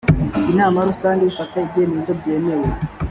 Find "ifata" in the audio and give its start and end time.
1.25-1.55